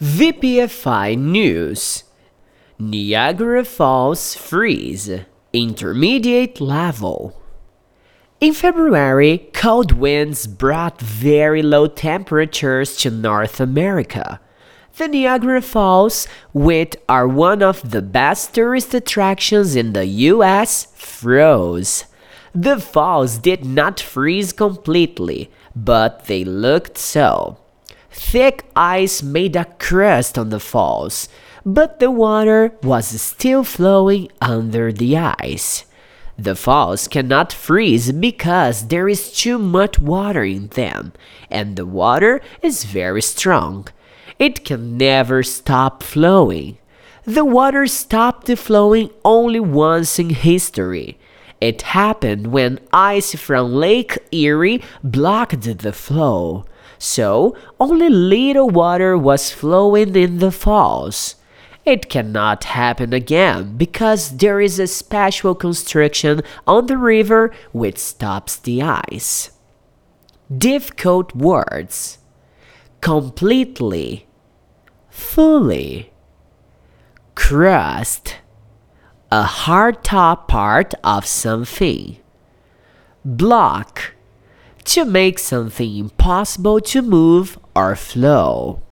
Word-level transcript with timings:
VPFI 0.00 1.18
News 1.18 2.04
Niagara 2.78 3.64
Falls 3.64 4.36
freeze, 4.36 5.10
intermediate 5.52 6.60
level. 6.60 7.42
In 8.40 8.54
February, 8.54 9.50
cold 9.52 9.90
winds 9.90 10.46
brought 10.46 11.00
very 11.00 11.62
low 11.62 11.88
temperatures 11.88 12.96
to 12.98 13.10
North 13.10 13.58
America. 13.58 14.40
The 14.98 15.08
Niagara 15.08 15.62
Falls, 15.62 16.28
which 16.52 16.94
are 17.08 17.26
one 17.26 17.60
of 17.60 17.90
the 17.90 18.02
best 18.02 18.54
tourist 18.54 18.94
attractions 18.94 19.74
in 19.74 19.94
the 19.94 20.06
US, 20.06 20.92
froze. 20.94 22.04
The 22.54 22.78
falls 22.78 23.38
did 23.38 23.64
not 23.64 23.98
freeze 23.98 24.52
completely, 24.52 25.50
but 25.74 26.26
they 26.26 26.44
looked 26.44 26.98
so. 26.98 27.58
Thick 28.18 28.64
ice 28.74 29.22
made 29.22 29.54
a 29.54 29.64
crust 29.78 30.36
on 30.36 30.50
the 30.50 30.58
falls, 30.58 31.28
but 31.64 32.00
the 32.00 32.10
water 32.10 32.72
was 32.82 33.06
still 33.20 33.62
flowing 33.62 34.28
under 34.40 34.92
the 34.92 35.16
ice. 35.16 35.86
The 36.36 36.56
falls 36.56 37.06
cannot 37.06 37.52
freeze 37.52 38.10
because 38.10 38.88
there 38.88 39.08
is 39.08 39.32
too 39.32 39.56
much 39.56 40.00
water 40.00 40.42
in 40.42 40.66
them, 40.66 41.12
and 41.48 41.76
the 41.76 41.86
water 41.86 42.40
is 42.60 42.82
very 42.82 43.22
strong. 43.22 43.86
It 44.38 44.64
can 44.64 44.98
never 44.98 45.44
stop 45.44 46.02
flowing. 46.02 46.76
The 47.24 47.44
water 47.44 47.86
stopped 47.86 48.50
flowing 48.58 49.10
only 49.24 49.60
once 49.60 50.18
in 50.18 50.30
history. 50.30 51.18
It 51.60 51.82
happened 51.82 52.48
when 52.48 52.80
ice 52.92 53.34
from 53.34 53.74
Lake 53.74 54.18
Erie 54.30 54.82
blocked 55.02 55.78
the 55.78 55.92
flow. 55.92 56.64
So 56.98 57.56
only 57.80 58.08
little 58.08 58.70
water 58.70 59.16
was 59.16 59.50
flowing 59.50 60.14
in 60.14 60.38
the 60.38 60.50
falls. 60.50 61.36
It 61.84 62.08
cannot 62.10 62.64
happen 62.64 63.12
again 63.12 63.76
because 63.76 64.36
there 64.36 64.60
is 64.60 64.78
a 64.78 64.86
special 64.86 65.54
construction 65.54 66.42
on 66.66 66.86
the 66.86 66.98
river 66.98 67.52
which 67.72 67.98
stops 67.98 68.56
the 68.56 68.82
ice. 68.82 69.52
Difficult 70.54 71.34
words. 71.34 72.18
Completely, 73.00 74.26
fully, 75.08 76.12
crust, 77.34 78.36
a 79.30 79.42
hard 79.42 80.02
top 80.02 80.48
part 80.48 80.94
of 81.04 81.26
something, 81.26 82.16
block 83.24 84.14
to 84.84 85.04
make 85.04 85.38
something 85.38 85.96
impossible 85.96 86.80
to 86.80 87.02
move 87.02 87.58
or 87.76 87.94
flow. 87.94 88.80